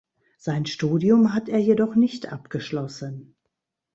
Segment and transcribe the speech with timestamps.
[0.39, 3.35] Sein Studium hat er jedoch nicht abgeschlossen.